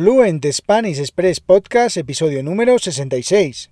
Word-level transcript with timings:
Fluent 0.00 0.42
Spanish 0.50 0.98
Express 0.98 1.40
Podcast, 1.40 1.98
episodio 1.98 2.42
número 2.42 2.78
66. 2.78 3.68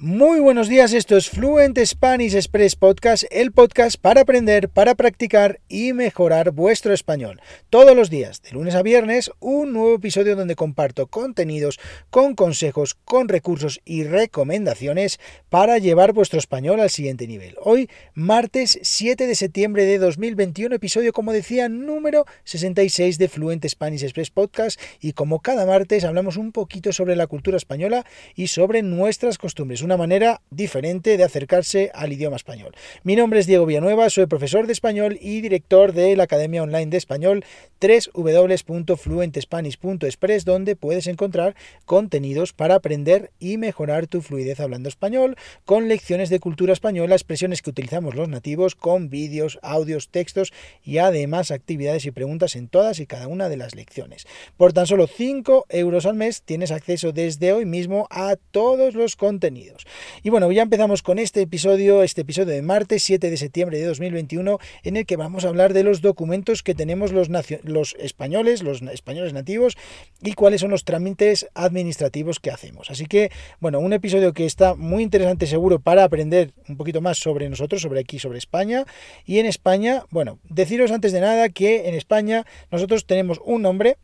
Muy 0.00 0.38
buenos 0.38 0.68
días, 0.68 0.92
esto 0.92 1.16
es 1.16 1.28
Fluent 1.28 1.76
Spanish 1.84 2.36
Express 2.36 2.76
Podcast, 2.76 3.24
el 3.32 3.50
podcast 3.50 4.00
para 4.00 4.20
aprender, 4.20 4.68
para 4.68 4.94
practicar 4.94 5.58
y 5.68 5.92
mejorar 5.92 6.52
vuestro 6.52 6.92
español. 6.92 7.40
Todos 7.68 7.96
los 7.96 8.08
días, 8.08 8.40
de 8.42 8.52
lunes 8.52 8.76
a 8.76 8.84
viernes, 8.84 9.32
un 9.40 9.72
nuevo 9.72 9.96
episodio 9.96 10.36
donde 10.36 10.54
comparto 10.54 11.08
contenidos 11.08 11.80
con 12.10 12.36
consejos, 12.36 12.94
con 12.94 13.26
recursos 13.26 13.80
y 13.84 14.04
recomendaciones 14.04 15.18
para 15.48 15.78
llevar 15.78 16.12
vuestro 16.12 16.38
español 16.38 16.78
al 16.78 16.90
siguiente 16.90 17.26
nivel. 17.26 17.56
Hoy, 17.60 17.90
martes 18.14 18.78
7 18.80 19.26
de 19.26 19.34
septiembre 19.34 19.84
de 19.84 19.98
2021, 19.98 20.76
episodio, 20.76 21.12
como 21.12 21.32
decía, 21.32 21.68
número 21.68 22.24
66 22.44 23.18
de 23.18 23.28
Fluent 23.28 23.66
Spanish 23.66 24.04
Express 24.04 24.30
Podcast 24.30 24.80
y 25.00 25.14
como 25.14 25.40
cada 25.40 25.66
martes 25.66 26.04
hablamos 26.04 26.36
un 26.36 26.52
poquito 26.52 26.92
sobre 26.92 27.16
la 27.16 27.26
cultura 27.26 27.56
española 27.56 28.06
y 28.36 28.46
sobre 28.46 28.82
nuestras 28.82 29.38
costumbres 29.38 29.87
una 29.88 29.96
manera 29.96 30.42
diferente 30.50 31.16
de 31.16 31.24
acercarse 31.24 31.90
al 31.94 32.12
idioma 32.12 32.36
español. 32.36 32.74
Mi 33.04 33.16
nombre 33.16 33.40
es 33.40 33.46
Diego 33.46 33.64
Villanueva, 33.64 34.10
soy 34.10 34.26
profesor 34.26 34.66
de 34.66 34.74
español 34.74 35.16
y 35.18 35.40
director 35.40 35.94
de 35.94 36.14
la 36.14 36.24
Academia 36.24 36.62
Online 36.62 36.90
de 36.90 36.98
Español 36.98 37.42
www.fluentespanish.express 37.80 40.44
donde 40.44 40.76
puedes 40.76 41.06
encontrar 41.06 41.56
contenidos 41.86 42.52
para 42.52 42.74
aprender 42.74 43.30
y 43.38 43.56
mejorar 43.56 44.08
tu 44.08 44.20
fluidez 44.20 44.60
hablando 44.60 44.90
español, 44.90 45.36
con 45.64 45.88
lecciones 45.88 46.28
de 46.28 46.38
cultura 46.38 46.74
española, 46.74 47.14
expresiones 47.14 47.62
que 47.62 47.70
utilizamos 47.70 48.14
los 48.14 48.28
nativos, 48.28 48.74
con 48.74 49.08
vídeos, 49.08 49.58
audios, 49.62 50.10
textos 50.10 50.52
y 50.84 50.98
además 50.98 51.50
actividades 51.50 52.04
y 52.04 52.10
preguntas 52.10 52.56
en 52.56 52.68
todas 52.68 53.00
y 53.00 53.06
cada 53.06 53.26
una 53.26 53.48
de 53.48 53.56
las 53.56 53.74
lecciones. 53.74 54.26
Por 54.58 54.74
tan 54.74 54.86
solo 54.86 55.06
5 55.06 55.64
euros 55.70 56.04
al 56.04 56.16
mes 56.16 56.42
tienes 56.42 56.72
acceso 56.72 57.12
desde 57.12 57.54
hoy 57.54 57.64
mismo 57.64 58.06
a 58.10 58.36
todos 58.50 58.94
los 58.94 59.16
contenidos. 59.16 59.77
Y 60.22 60.30
bueno, 60.30 60.50
ya 60.52 60.62
empezamos 60.62 61.02
con 61.02 61.18
este 61.18 61.42
episodio, 61.42 62.02
este 62.02 62.22
episodio 62.22 62.54
de 62.54 62.62
martes 62.62 63.02
7 63.02 63.30
de 63.30 63.36
septiembre 63.36 63.78
de 63.78 63.86
2021, 63.86 64.58
en 64.82 64.96
el 64.96 65.06
que 65.06 65.16
vamos 65.16 65.44
a 65.44 65.48
hablar 65.48 65.72
de 65.72 65.84
los 65.84 66.00
documentos 66.00 66.62
que 66.62 66.74
tenemos 66.74 67.12
los, 67.12 67.28
los 67.62 67.96
españoles, 67.98 68.62
los 68.62 68.82
españoles 68.82 69.32
nativos, 69.32 69.76
y 70.22 70.32
cuáles 70.32 70.60
son 70.60 70.70
los 70.70 70.84
trámites 70.84 71.48
administrativos 71.54 72.40
que 72.40 72.50
hacemos. 72.50 72.90
Así 72.90 73.06
que, 73.06 73.30
bueno, 73.60 73.78
un 73.80 73.92
episodio 73.92 74.32
que 74.32 74.46
está 74.46 74.74
muy 74.74 75.02
interesante 75.02 75.46
seguro 75.46 75.78
para 75.80 76.04
aprender 76.04 76.52
un 76.68 76.76
poquito 76.76 77.00
más 77.00 77.18
sobre 77.18 77.48
nosotros, 77.48 77.82
sobre 77.82 78.00
aquí, 78.00 78.18
sobre 78.18 78.38
España. 78.38 78.84
Y 79.24 79.38
en 79.38 79.46
España, 79.46 80.04
bueno, 80.10 80.38
deciros 80.48 80.90
antes 80.90 81.12
de 81.12 81.20
nada 81.20 81.48
que 81.48 81.88
en 81.88 81.94
España 81.94 82.46
nosotros 82.70 83.06
tenemos 83.06 83.40
un 83.44 83.62
nombre, 83.62 83.96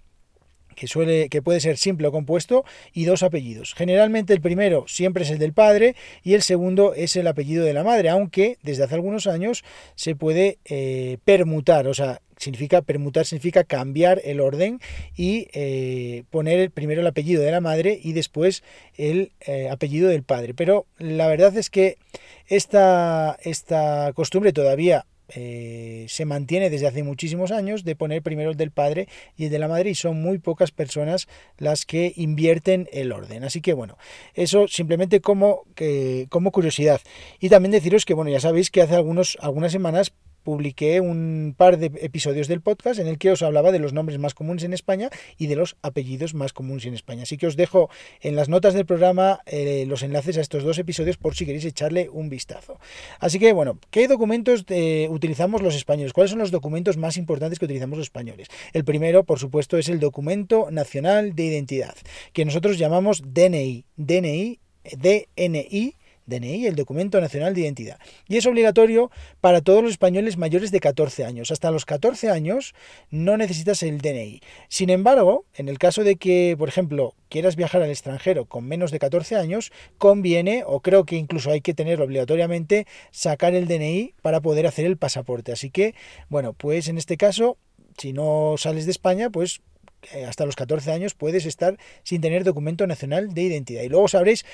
que, 0.75 0.87
suele, 0.87 1.29
que 1.29 1.43
puede 1.43 1.61
ser 1.61 1.77
simple 1.77 2.09
o 2.09 2.13
compuesto, 2.13 2.65
y 2.93 3.05
dos 3.05 3.23
apellidos. 3.23 3.75
Generalmente 3.75 4.33
el 4.33 4.41
primero 4.41 4.85
siempre 4.89 5.25
es 5.25 5.31
el 5.31 5.39
del 5.39 5.53
padre 5.53 5.97
y 6.23 6.35
el 6.35 6.43
segundo 6.43 6.95
es 6.95 7.17
el 7.17 7.27
apellido 7.27 7.65
de 7.65 7.73
la 7.73 7.85
madre, 7.85 8.09
aunque 8.11 8.59
desde 8.63 8.85
hace 8.85 8.95
algunos 8.95 9.27
años 9.27 9.65
se 9.95 10.15
puede 10.15 10.59
eh, 10.65 11.19
permutar, 11.25 11.87
o 11.89 11.95
sea, 11.95 12.21
significa 12.37 12.83
permutar, 12.83 13.27
significa 13.27 13.65
cambiar 13.65 14.21
el 14.25 14.41
orden 14.41 14.81
y 15.17 15.49
eh, 15.53 16.25
poner 16.31 16.71
primero 16.71 17.01
el 17.01 17.07
apellido 17.07 17.43
de 17.43 17.51
la 17.51 17.61
madre 17.61 17.99
y 18.03 18.13
después 18.13 18.63
el 18.97 19.33
eh, 19.47 19.69
apellido 19.71 20.09
del 20.09 20.23
padre. 20.23 20.55
Pero 20.55 20.87
la 20.99 21.27
verdad 21.29 21.57
es 21.57 21.71
que 21.71 21.97
esta, 22.47 23.39
esta 23.43 24.13
costumbre 24.15 24.53
todavía 24.53 25.07
eh, 25.35 26.07
se 26.09 26.25
mantiene 26.25 26.71
desde 26.71 26.87
hace 26.87 27.03
muchísimos 27.03 27.51
años 27.51 27.85
de 27.85 27.97
poner 27.97 28.23
primero 28.23 28.51
el 28.51 28.57
del 28.57 28.71
padre 28.71 29.09
y 29.37 29.45
el 29.45 29.51
de 29.51 29.59
la 29.59 29.69
madre 29.69 29.91
y 29.91 29.95
son 29.95 30.21
muy 30.23 30.39
pocas 30.39 30.71
personas 30.71 31.29
las 31.59 31.87
que 31.87 32.13
invierten 32.17 32.89
el 32.93 33.13
orden. 33.13 33.45
Así 33.45 33.61
que 33.61 33.73
bueno, 33.73 33.99
eso 34.35 34.69
simplemente 34.69 35.21
como, 35.21 35.65
que, 35.75 36.27
como 36.31 36.53
curiosidad. 36.53 37.01
Y 37.41 37.49
también 37.49 37.73
deciros 37.73 38.05
que 38.05 38.15
bueno, 38.15 38.31
ya 38.31 38.41
sabéis 38.41 38.71
que 38.71 38.83
hace 38.83 38.95
algunos, 38.95 39.37
algunas 39.41 39.73
semanas 39.73 40.13
publiqué 40.45 41.01
un 41.01 41.55
par 41.57 41.79
de 41.79 41.87
episodios 42.01 42.47
del 42.47 42.61
podcast 42.61 43.01
en 43.01 43.09
el 43.09 43.19
que 43.19 43.33
os 43.33 43.43
hablaba 43.43 43.73
de 43.73 43.81
los 43.81 43.93
nombres 43.93 44.19
más 44.19 44.35
comunes 44.35 44.63
en 44.63 44.73
España 44.73 45.11
y 45.39 45.49
de 45.49 45.57
los 45.57 45.77
apellidos 45.83 46.35
más 46.35 46.53
comunes 46.53 46.87
en 46.87 46.95
España. 46.95 47.25
Así 47.25 47.37
que 47.37 47.49
os 47.49 47.57
dejo 47.57 47.91
en 48.21 48.37
las 48.37 48.49
notas 48.49 48.75
del 48.75 48.87
programa 48.87 49.41
eh, 49.47 49.85
los 49.89 50.03
enlaces 50.03 50.39
a 50.39 50.41
estos 50.43 50.63
dos 50.63 50.79
episodios 50.79 51.17
por 51.17 51.35
si 51.35 51.47
queréis 51.47 51.65
echarle 51.65 52.09
un 52.11 52.29
vistazo. 52.29 52.79
Así 53.19 53.39
que 53.39 53.53
bueno, 53.53 53.79
¿qué 53.91 54.07
documentos 54.07 54.65
eh, 54.69 55.09
utilizamos 55.11 55.63
los 55.63 55.75
españoles? 55.75 56.13
¿Cuáles 56.13 56.31
son 56.31 56.39
los 56.39 56.51
documentos 56.51 56.97
más 56.97 57.17
importantes 57.17 57.59
que 57.59 57.65
utilizamos 57.65 57.99
los 57.99 58.07
españoles? 58.07 58.49
El 58.73 58.85
primero, 58.85 59.25
por 59.25 59.39
supuesto, 59.39 59.79
es 59.79 59.89
el 59.89 59.99
documento 59.99 60.69
nacional 60.71 61.35
de 61.35 61.45
identidad, 61.45 61.95
que 62.33 62.45
nosotros 62.45 62.79
llamamos 62.79 63.23
DNI. 63.27 63.87
DNI, 63.97 64.61
DNI 64.85 65.95
DNI, 66.27 66.67
el 66.67 66.77
Documento 66.77 67.21
Nacional 67.21 67.55
de 67.55 67.63
Identidad. 67.63 67.99
Y 68.29 68.37
es 68.37 68.47
obligatorio 68.47 69.11
para 69.41 69.61
todos 69.61 69.83
los 69.83 69.93
españoles 69.93 70.37
mayores 70.37 70.71
de 70.71 70.81
14 70.81 71.25
años. 71.25 71.51
Hasta 71.51 71.71
los 71.71 71.85
14 71.85 72.31
años 72.31 72.75
no 73.11 73.37
necesitas 73.37 73.83
el 73.83 74.01
DNI. 74.01 74.41
Sin 74.69 74.91
embargo, 74.91 75.45
en 75.55 75.69
el 75.69 75.79
caso 75.79 76.05
de 76.05 76.17
que, 76.17 76.57
por 76.59 76.69
ejemplo, 76.69 77.15
quieras 77.29 77.57
viajar 77.57 77.83
al 77.83 77.91
extranjero 77.91 78.47
con 78.47 78.65
menos 78.65 78.91
de 78.91 78.99
14 78.99 79.37
años, 79.37 79.73
conviene, 79.99 80.65
o 80.67 80.81
creo 80.81 81.05
que 81.05 81.17
incluso 81.17 81.51
hay 81.51 81.61
que 81.61 81.75
tener 81.75 82.01
obligatoriamente, 82.01 82.87
sacar 83.11 83.55
el 83.55 83.67
DNI 83.67 84.15
para 84.23 84.41
poder 84.41 84.67
hacer 84.67 84.87
el 84.87 84.97
pasaporte. 84.97 85.53
Así 85.53 85.71
que, 85.71 85.95
bueno, 86.29 86.53
pues 86.53 86.89
en 86.89 86.99
este 86.99 87.17
caso, 87.17 87.59
si 87.99 88.13
no 88.13 88.55
sales 88.57 88.87
de 88.87 88.93
España, 88.93 89.31
pues 89.31 89.61
eh, 90.13 90.25
hasta 90.25 90.45
los 90.45 90.57
14 90.57 90.93
años 90.93 91.15
puedes 91.15 91.47
estar 91.47 91.79
sin 92.03 92.21
tener 92.21 92.45
documento 92.45 92.87
nacional 92.87 93.33
de 93.33 93.43
identidad. 93.43 93.83
Y 93.83 93.89
luego 93.89 94.09
sabréis 94.09 94.45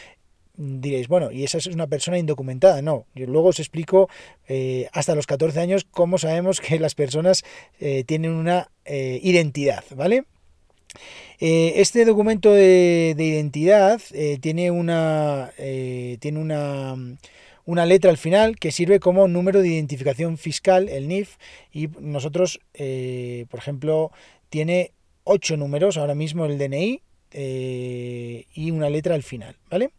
diréis, 0.60 1.08
bueno, 1.08 1.32
y 1.32 1.44
esa 1.44 1.58
es 1.58 1.66
una 1.66 1.86
persona 1.86 2.18
indocumentada. 2.18 2.82
No, 2.82 3.06
yo 3.14 3.26
luego 3.26 3.48
os 3.48 3.60
explico 3.60 4.08
eh, 4.46 4.88
hasta 4.92 5.14
los 5.14 5.26
14 5.26 5.58
años 5.58 5.86
cómo 5.90 6.18
sabemos 6.18 6.60
que 6.60 6.78
las 6.78 6.94
personas 6.94 7.44
eh, 7.80 8.04
tienen 8.04 8.32
una 8.32 8.70
eh, 8.84 9.18
identidad, 9.22 9.84
¿vale? 9.94 10.24
este 11.38 12.04
documento 12.04 12.52
de, 12.52 13.14
identidad 13.16 14.02
tiene, 14.40 14.72
una, 14.72 15.52
tiene 15.56 16.38
una, 16.38 16.96
una, 17.64 17.86
letra 17.86 18.10
al 18.10 18.18
final 18.18 18.56
que 18.58 18.72
sirve 18.72 18.98
como 18.98 19.26
número 19.26 19.62
de 19.62 19.68
identificación 19.68 20.36
fiscal, 20.36 20.88
el 20.90 21.08
NIF, 21.08 21.36
y 21.72 21.88
nosotros, 22.00 22.60
por 22.72 23.58
ejemplo, 23.58 24.10
tiene 24.50 24.92
ocho 25.24 25.56
números 25.56 25.96
ahora 25.96 26.14
mismo 26.14 26.44
el 26.44 26.58
DNI 26.58 27.00
y 27.32 28.70
una 28.72 28.90
letra 28.90 29.14
al 29.14 29.22
final, 29.22 29.56
¿vale? 29.70 29.92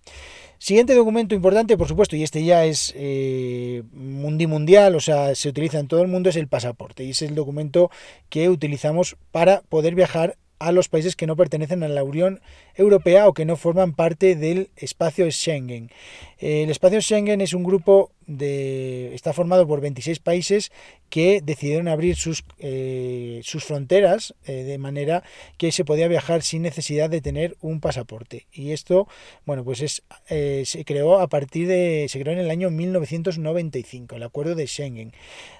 Siguiente 0.62 0.94
documento 0.94 1.34
importante, 1.34 1.76
por 1.76 1.88
supuesto, 1.88 2.16
y 2.16 2.22
este 2.22 2.44
ya 2.44 2.66
es 2.66 2.94
eh, 2.96 3.82
mundial, 3.94 4.96
o 4.96 5.00
sea, 5.00 5.34
se 5.34 5.50
utiliza 5.50 5.80
en 5.80 5.88
todo 5.88 6.04
el 6.04 6.08
mundo, 6.08 6.30
es 6.30 6.36
el 6.36 6.48
pasaporte. 6.48 7.04
Y 7.04 7.10
es 7.10 7.24
el 7.24 7.34
documento 7.34 7.90
que 8.30 8.48
utilizamos 8.48 9.18
para 9.32 9.62
poder 9.62 9.96
viajar 9.96 10.38
a 10.60 10.72
los 10.72 10.88
países 10.88 11.16
que 11.16 11.26
no 11.26 11.36
pertenecen 11.36 11.82
a 11.82 11.88
la 11.88 12.04
Unión 12.04 12.42
Europea 12.82 13.28
o 13.28 13.34
que 13.34 13.46
no 13.46 13.56
forman 13.56 13.94
parte 13.94 14.36
del 14.36 14.70
espacio 14.76 15.30
Schengen. 15.32 15.92
El 16.40 16.70
espacio 16.70 17.00
Schengen 17.02 17.40
es 17.40 17.54
un 17.54 17.64
grupo 17.64 18.12
de, 18.26 19.14
está 19.14 19.34
formado 19.34 19.68
por 19.68 19.82
26 19.82 20.20
países 20.20 20.72
que 21.10 21.42
decidieron 21.44 21.88
abrir 21.88 22.16
sus, 22.16 22.44
eh, 22.60 23.42
sus 23.44 23.66
fronteras 23.66 24.34
eh, 24.46 24.64
de 24.64 24.78
manera 24.78 25.24
que 25.58 25.72
se 25.72 25.84
podía 25.84 26.08
viajar 26.08 26.42
sin 26.42 26.62
necesidad 26.62 27.10
de 27.10 27.22
tener 27.22 27.58
un 27.62 27.82
pasaporte. 27.82 28.48
Y 28.52 28.72
esto, 28.72 29.08
bueno, 29.46 29.64
pues 29.64 29.82
es, 29.82 30.04
eh, 30.30 30.64
se 30.66 30.86
creó 30.86 31.20
a 31.20 31.28
partir 31.28 31.68
de, 31.68 32.08
se 32.10 32.20
creó 32.20 32.34
en 32.34 32.40
el 32.40 32.50
año 32.50 32.72
1995, 32.72 34.16
el 34.16 34.24
acuerdo 34.24 34.56
de 34.56 34.68
Schengen. 34.68 35.14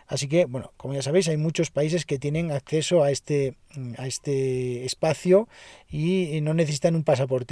Así 0.08 0.28
que, 0.28 0.46
bueno, 0.46 0.74
como 0.78 0.94
ya 0.94 1.02
sabéis, 1.02 1.28
hay 1.28 1.38
muchos 1.38 1.70
países 1.70 2.06
que 2.06 2.20
tienen 2.20 2.52
acceso 2.52 3.04
a 3.04 3.12
este, 3.12 3.56
a 3.98 4.08
este 4.08 4.86
espacio 4.86 5.48
y 5.90 6.40
no 6.42 6.54
necesitan 6.54 6.96
un 6.96 7.04
pasaporte. 7.04 7.11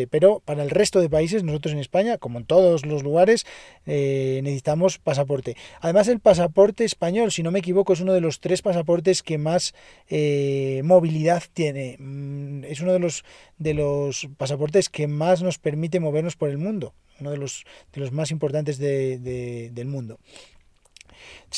Pero 0.10 0.42
para 0.46 0.64
el 0.64 0.70
resto 0.70 1.02
de 1.02 1.10
países, 1.10 1.44
nosotros 1.44 1.74
en 1.74 1.80
España, 1.80 2.18
como 2.18 2.40
en 2.40 2.46
todos 2.46 2.86
los 2.86 3.04
lugares, 3.04 3.46
necesitamos 3.86 4.98
pasaporte. 4.98 5.56
Además, 5.82 6.08
el 6.08 6.20
pasaporte 6.20 6.84
español, 6.84 7.32
si 7.32 7.44
no 7.44 7.52
me 7.52 7.60
equivoco, 7.60 7.94
es 7.94 8.02
uno 8.02 8.14
de 8.14 8.22
los 8.22 8.40
tres 8.40 8.62
pasaportes 8.62 9.24
que 9.24 9.38
más 9.38 9.74
eh, 10.08 10.82
movilidad 10.84 11.44
tiene. 11.54 11.98
Mm, 12.00 12.64
es 12.66 12.82
uno 12.82 12.94
de 12.94 13.00
los, 13.00 13.24
de 13.58 13.74
los 13.74 14.28
pasaportes 14.38 14.90
que 14.90 15.08
más 15.08 15.42
nos 15.42 15.58
permite 15.58 16.00
movernos 16.00 16.36
por 16.36 16.50
el 16.50 16.58
mundo. 16.58 16.94
Uno 17.20 17.32
de 17.32 17.38
los, 17.38 17.66
de 17.94 18.02
los 18.02 18.12
más 18.12 18.32
importantes 18.32 18.78
del 18.78 19.86
mundo. 19.88 20.20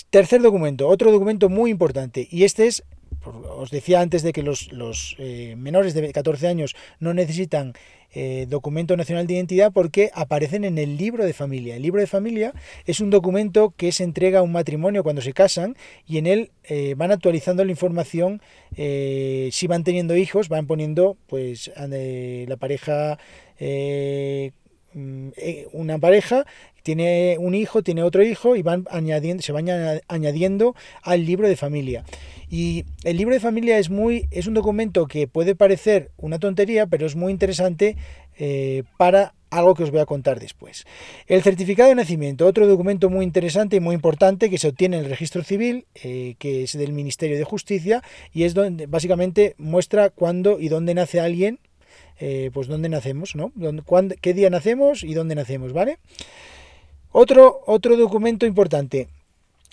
Tercer 0.10 0.42
documento, 0.42 0.88
otro 0.88 1.12
documento 1.12 1.50
muy 1.50 1.70
importante, 1.70 2.28
y 2.32 2.46
este 2.46 2.66
es 2.66 2.84
os 3.24 3.70
decía 3.70 4.02
antes 4.02 4.24
de 4.24 4.34
que 4.34 4.44
los, 4.44 4.72
los 4.72 5.16
eh, 5.20 5.56
menores 5.58 5.94
de 5.94 6.12
14 6.12 6.48
años 6.48 6.76
no 7.00 7.14
necesitan 7.14 7.74
eh, 8.14 8.46
documento 8.50 8.98
nacional 8.98 9.28
de 9.28 9.36
identidad 9.36 9.72
porque 9.72 10.12
aparecen 10.14 10.66
en 10.66 10.78
el 10.78 10.98
libro 10.98 11.26
de 11.26 11.34
familia. 11.34 11.76
El 11.76 11.84
libro 11.84 12.02
de 12.02 12.08
familia 12.08 12.54
es 12.86 13.00
un 13.00 13.10
documento 13.10 13.74
que 13.78 13.92
se 13.92 14.04
entrega 14.04 14.40
a 14.40 14.42
un 14.42 14.52
matrimonio 14.52 15.04
cuando 15.04 15.22
se 15.22 15.34
casan 15.34 15.78
y 16.06 16.18
en 16.18 16.28
él 16.28 16.52
eh, 16.64 16.96
van 16.98 17.12
actualizando 17.12 17.64
la 17.64 17.72
información 17.72 18.42
si 18.74 19.68
van 19.68 19.84
teniendo 19.84 20.16
hijos, 20.16 20.48
van 20.48 20.66
poniendo 20.66 21.18
pues 21.28 21.72
la 21.76 22.58
pareja 22.58 23.20
mm, 24.94 25.30
una 25.74 26.00
pareja 26.00 26.46
tiene 26.84 27.38
un 27.40 27.56
hijo, 27.56 27.84
tiene 27.84 28.04
otro 28.04 28.24
hijo 28.24 28.56
y 28.56 28.62
van 28.62 28.86
añadiendo, 28.90 29.44
se 29.44 29.52
van 29.52 29.68
añadiendo 30.08 30.76
al 31.02 31.26
libro 31.26 31.48
de 31.48 31.56
familia. 31.56 32.04
Y 32.50 32.86
el 33.04 33.18
libro 33.18 33.34
de 33.34 33.40
familia 33.40 33.78
es 33.78 33.90
muy, 33.90 34.28
es 34.30 34.48
un 34.48 34.54
documento 34.54 35.08
que 35.08 35.28
puede 35.28 35.56
parecer 35.56 36.12
una 36.18 36.38
tontería, 36.38 36.86
pero 36.88 37.06
es 37.06 37.16
muy 37.16 37.32
interesante 37.32 37.96
eh, 38.38 38.84
para 38.98 39.34
algo 39.52 39.76
que 39.76 39.84
os 39.84 39.92
voy 39.92 40.00
a 40.00 40.06
contar 40.06 40.40
después. 40.40 40.86
El 41.28 41.44
certificado 41.44 41.90
de 41.90 41.96
nacimiento, 41.96 42.48
otro 42.48 42.68
documento 42.68 43.10
muy 43.10 43.26
interesante 43.26 43.76
y 43.76 43.80
muy 43.80 43.94
importante 43.94 44.50
que 44.50 44.58
se 44.58 44.70
obtiene 44.70 44.98
en 44.98 45.04
el 45.04 45.10
registro 45.10 45.44
civil, 45.44 45.86
eh, 46.04 46.36
que 46.40 46.64
es 46.64 46.78
del 46.78 46.94
Ministerio 46.94 47.38
de 47.38 47.44
Justicia, 47.44 48.02
y 48.34 48.44
es 48.44 48.54
donde 48.54 48.88
básicamente 48.88 49.56
muestra 49.58 50.10
cuándo 50.10 50.60
y 50.60 50.70
dónde 50.70 50.94
nace 50.94 51.20
alguien, 51.20 51.60
eh, 52.20 52.50
pues 52.54 52.68
dónde 52.68 52.88
nacemos, 52.88 53.36
¿no? 53.36 53.52
¿Qué 54.22 54.34
día 54.34 54.50
nacemos 54.50 55.04
y 55.04 55.14
dónde 55.14 55.36
nacemos, 55.36 55.74
¿vale? 55.74 55.98
Otro, 57.12 57.62
otro 57.66 57.98
documento 57.98 58.46
importante, 58.46 59.10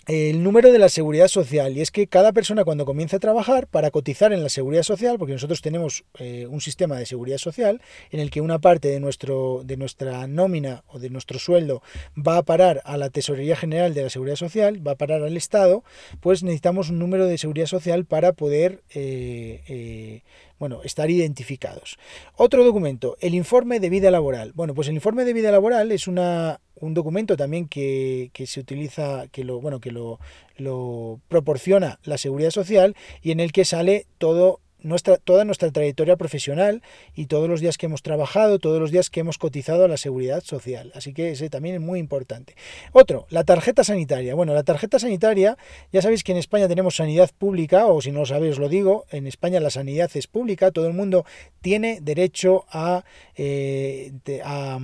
el 0.09 0.41
número 0.41 0.71
de 0.71 0.79
la 0.79 0.89
seguridad 0.89 1.27
social. 1.27 1.77
Y 1.77 1.81
es 1.81 1.91
que 1.91 2.07
cada 2.07 2.33
persona 2.33 2.65
cuando 2.65 2.83
comienza 2.83 3.17
a 3.17 3.19
trabajar, 3.19 3.67
para 3.67 3.91
cotizar 3.91 4.33
en 4.33 4.41
la 4.41 4.49
seguridad 4.49 4.81
social, 4.81 5.19
porque 5.19 5.33
nosotros 5.33 5.61
tenemos 5.61 6.03
eh, 6.17 6.47
un 6.49 6.61
sistema 6.61 6.97
de 6.97 7.05
seguridad 7.05 7.37
social 7.37 7.79
en 8.09 8.19
el 8.19 8.31
que 8.31 8.41
una 8.41 8.57
parte 8.57 8.87
de, 8.87 8.99
nuestro, 8.99 9.61
de 9.63 9.77
nuestra 9.77 10.25
nómina 10.25 10.83
o 10.87 10.97
de 10.97 11.11
nuestro 11.11 11.37
sueldo 11.37 11.83
va 12.17 12.37
a 12.37 12.43
parar 12.43 12.81
a 12.85 12.97
la 12.97 13.11
Tesorería 13.11 13.55
General 13.55 13.93
de 13.93 14.03
la 14.03 14.09
Seguridad 14.09 14.35
Social, 14.35 14.85
va 14.85 14.93
a 14.93 14.97
parar 14.97 15.21
al 15.21 15.37
Estado, 15.37 15.83
pues 16.21 16.41
necesitamos 16.41 16.89
un 16.89 16.97
número 16.97 17.27
de 17.27 17.37
seguridad 17.37 17.67
social 17.67 18.05
para 18.05 18.33
poder 18.33 18.81
eh, 18.89 19.61
eh, 19.67 20.23
bueno, 20.59 20.81
estar 20.83 21.09
identificados. 21.09 21.97
Otro 22.35 22.63
documento, 22.63 23.17
el 23.21 23.33
informe 23.33 23.79
de 23.79 23.89
vida 23.89 24.11
laboral. 24.11 24.51
Bueno, 24.53 24.75
pues 24.75 24.87
el 24.89 24.95
informe 24.95 25.25
de 25.25 25.33
vida 25.33 25.51
laboral 25.51 25.91
es 25.91 26.07
una, 26.07 26.59
un 26.75 26.93
documento 26.93 27.37
también 27.37 27.67
que, 27.67 28.29
que, 28.33 28.45
se 28.45 28.59
utiliza, 28.59 29.27
que 29.29 29.43
lo, 29.43 29.61
bueno, 29.61 29.79
que 29.79 29.91
lo, 29.91 30.19
lo 30.57 31.19
proporciona 31.27 31.99
la 32.03 32.17
seguridad 32.17 32.51
social 32.51 32.95
y 33.21 33.31
en 33.31 33.39
el 33.39 33.51
que 33.51 33.65
sale 33.65 34.05
todo 34.17 34.59
nuestra, 34.81 35.17
toda 35.17 35.45
nuestra 35.45 35.71
trayectoria 35.71 36.15
profesional 36.15 36.81
y 37.15 37.25
todos 37.25 37.49
los 37.49 37.61
días 37.61 37.77
que 37.77 37.85
hemos 37.85 38.01
trabajado, 38.01 38.59
todos 38.59 38.79
los 38.79 38.91
días 38.91 39.09
que 39.09 39.19
hemos 39.19 39.37
cotizado 39.37 39.85
a 39.85 39.87
la 39.87 39.97
seguridad 39.97 40.43
social. 40.43 40.91
Así 40.95 41.13
que 41.13 41.31
ese 41.31 41.49
también 41.49 41.75
es 41.75 41.81
muy 41.81 41.99
importante. 41.99 42.55
Otro, 42.91 43.27
la 43.29 43.43
tarjeta 43.43 43.83
sanitaria. 43.83 44.35
Bueno, 44.35 44.53
la 44.53 44.63
tarjeta 44.63 44.99
sanitaria, 44.99 45.57
ya 45.91 46.01
sabéis 46.01 46.23
que 46.23 46.31
en 46.31 46.37
España 46.37 46.67
tenemos 46.67 46.95
sanidad 46.95 47.29
pública, 47.37 47.87
o 47.87 48.01
si 48.01 48.11
no 48.11 48.19
lo 48.19 48.25
sabéis 48.25 48.53
os 48.53 48.59
lo 48.59 48.69
digo, 48.69 49.05
en 49.11 49.27
España 49.27 49.59
la 49.59 49.69
sanidad 49.69 50.09
es 50.13 50.27
pública, 50.27 50.71
todo 50.71 50.87
el 50.87 50.93
mundo 50.93 51.25
tiene 51.61 51.99
derecho 52.01 52.65
a, 52.71 53.03
eh, 53.35 54.11
a 54.43 54.79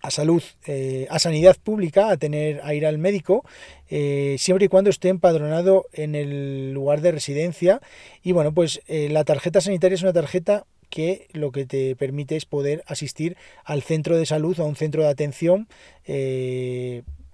a 0.00 0.10
salud, 0.10 0.42
eh, 0.66 1.06
a 1.10 1.18
sanidad 1.18 1.56
pública, 1.62 2.10
a 2.10 2.16
tener 2.16 2.60
a 2.62 2.74
ir 2.74 2.86
al 2.86 2.98
médico, 2.98 3.44
eh, 3.90 4.36
siempre 4.38 4.66
y 4.66 4.68
cuando 4.68 4.90
esté 4.90 5.08
empadronado 5.08 5.86
en 5.92 6.14
el 6.14 6.72
lugar 6.72 7.00
de 7.00 7.12
residencia. 7.12 7.80
Y 8.22 8.32
bueno, 8.32 8.52
pues 8.52 8.80
eh, 8.86 9.08
la 9.10 9.24
tarjeta 9.24 9.60
sanitaria 9.60 9.94
es 9.94 10.02
una 10.02 10.12
tarjeta 10.12 10.64
que 10.90 11.26
lo 11.32 11.52
que 11.52 11.66
te 11.66 11.96
permite 11.96 12.36
es 12.36 12.46
poder 12.46 12.82
asistir 12.86 13.36
al 13.64 13.82
centro 13.82 14.16
de 14.16 14.24
salud, 14.24 14.58
a 14.60 14.64
un 14.64 14.76
centro 14.76 15.02
de 15.02 15.08
atención, 15.08 15.68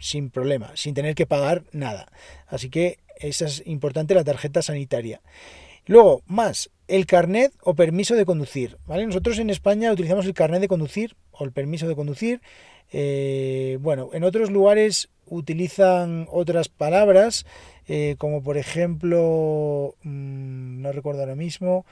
sin 0.00 0.30
problema, 0.30 0.72
sin 0.74 0.92
tener 0.92 1.14
que 1.14 1.26
pagar 1.26 1.62
nada. 1.70 2.10
Así 2.48 2.68
que 2.68 2.98
esa 3.20 3.44
es 3.44 3.62
importante 3.64 4.14
la 4.16 4.24
tarjeta 4.24 4.60
sanitaria. 4.60 5.20
Luego, 5.86 6.22
más, 6.26 6.70
el 6.88 7.06
carnet 7.06 7.52
o 7.62 7.74
permiso 7.74 8.14
de 8.14 8.24
conducir. 8.24 8.78
¿vale? 8.86 9.06
Nosotros 9.06 9.38
en 9.38 9.50
España 9.50 9.92
utilizamos 9.92 10.26
el 10.26 10.34
carnet 10.34 10.60
de 10.60 10.68
conducir 10.68 11.14
o 11.38 11.44
el 11.44 11.52
permiso 11.52 11.88
de 11.88 11.94
conducir. 11.94 12.40
Eh, 12.92 13.78
bueno, 13.80 14.10
en 14.12 14.24
otros 14.24 14.50
lugares 14.50 15.08
utilizan 15.26 16.26
otras 16.30 16.68
palabras, 16.68 17.46
eh, 17.88 18.16
como 18.18 18.42
por 18.42 18.56
ejemplo, 18.56 19.94
mm, 20.02 20.82
no 20.82 20.92
recuerdo 20.92 21.20
ahora 21.20 21.34
mismo, 21.34 21.86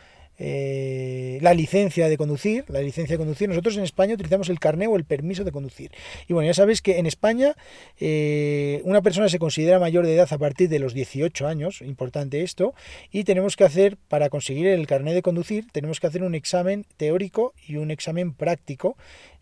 eh, 0.45 1.39
la 1.41 1.55
licencia 1.55 2.09
de 2.09 2.17
conducir, 2.17 2.65
la 2.67 2.81
licencia 2.81 3.15
de 3.15 3.19
conducir. 3.19 3.49
Nosotros 3.49 3.77
en 3.77 3.85
España 3.85 4.15
utilizamos 4.15 4.49
el 4.49 4.59
carné 4.59 4.89
o 4.89 4.97
el 4.97 5.05
permiso 5.05 5.45
de 5.45 5.53
conducir. 5.53 5.93
Y 6.27 6.33
bueno, 6.33 6.49
ya 6.49 6.55
sabéis 6.55 6.83
que 6.83 6.99
en 6.99 7.07
España 7.07 7.55
eh, 8.01 8.83
una 8.85 9.03
persona 9.03 9.29
se 9.29 9.39
considera 9.39 9.79
mayor 9.79 10.05
de 10.05 10.17
edad 10.17 10.27
a 10.33 10.39
partir 10.39 10.69
de 10.69 10.81
los 10.81 10.95
18 10.95 11.47
años, 11.47 11.81
importante 11.81 12.43
esto, 12.43 12.75
y 13.13 13.23
tenemos 13.23 13.55
que 13.55 13.63
hacer, 13.63 13.97
para 14.09 14.31
conseguir 14.31 14.67
el 14.67 14.85
carné 14.89 15.15
de 15.15 15.23
conducir, 15.23 15.67
tenemos 15.71 16.01
que 16.01 16.09
hacer 16.09 16.25
un 16.25 16.35
examen 16.35 16.87
teórico 16.97 17.55
y 17.65 17.77
un 17.77 17.93
examen 17.93 18.33
práctico 18.35 18.97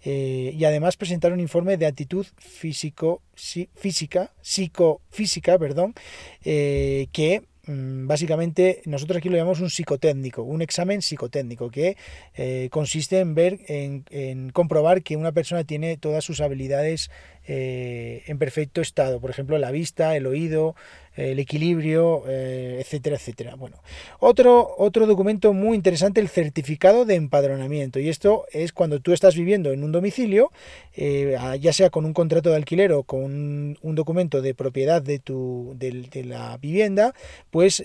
eh, 0.05 0.55
y 0.55 0.63
además 0.67 0.99
presentar 0.99 1.33
un 1.33 1.41
informe 1.41 1.79
de 1.79 1.87
actitud 1.87 2.27
físico, 2.37 3.23
física, 3.35 4.33
psicofísica, 4.43 5.59
perdón, 5.59 5.95
que 6.43 7.43
básicamente 7.67 8.83
nosotros 8.85 9.19
aquí 9.19 9.29
lo 9.29 9.37
llamamos 9.37 9.61
un 9.61 9.71
psicotécnico, 9.71 10.43
un 10.43 10.63
examen 10.63 11.03
psicotécnico 11.03 11.71
que 11.71 11.97
eh, 12.35 12.69
consiste 12.71 13.21
en 13.21 13.35
ver, 13.35 13.61
en, 13.69 14.51
comprobar 14.51 15.03
que 15.03 15.17
una 15.17 15.33
persona 15.33 15.65
tiene 15.65 15.97
todas 15.97 16.25
sus 16.25 16.41
habilidades 16.41 17.11
eh, 17.47 18.23
en 18.27 18.39
perfecto 18.39 18.81
estado, 18.81 19.21
por 19.21 19.31
ejemplo 19.31 19.59
la 19.59 19.71
vista, 19.71 20.15
el 20.17 20.27
oído, 20.27 20.77
el 21.17 21.39
equilibrio, 21.39 22.23
eh, 22.29 22.79
etcétera, 22.81 23.17
etcétera. 23.17 23.55
Bueno, 23.57 23.83
otro, 24.21 24.75
otro 24.79 25.07
documento 25.07 25.53
muy 25.53 25.77
interesante, 25.77 26.21
el 26.21 26.29
certificado 26.29 27.05
de 27.05 27.15
empadronamiento. 27.17 27.99
Y 27.99 28.09
esto 28.09 28.45
es 28.53 28.73
cuando 28.73 29.01
tú 29.01 29.13
estás 29.13 29.35
viviendo 29.37 29.73
en 29.73 29.83
un 29.83 29.91
domicilio, 29.91 30.53
eh, 30.95 31.37
ya 31.61 31.73
sea 31.73 31.91
con 31.91 32.05
un 32.05 32.13
contrato 32.13 32.51
de 32.51 32.57
alquiler 32.57 32.93
o 32.93 33.03
con 33.03 33.77
un, 33.81 33.95
documento 33.95 34.43
de 34.43 34.55
propiedad 34.55 35.03
de, 35.03 35.19
tu, 35.19 35.75
de, 35.77 36.25
la 36.25 36.57
vivienda, 36.59 37.15
pues 37.51 37.83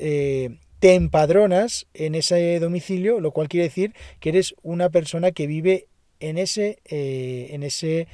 te 0.80 0.94
empadronas 0.94 1.88
en 1.94 2.14
ese 2.14 2.60
domicilio, 2.60 3.20
lo 3.20 3.32
cual 3.32 3.48
quiere 3.48 3.68
decir 3.68 3.94
que 4.20 4.30
eres 4.30 4.54
una 4.62 4.90
persona 4.90 5.32
que 5.32 5.48
vive 5.48 5.88
en 6.20 6.38
ese, 6.38 6.80
en 6.86 7.64
ese 7.64 8.08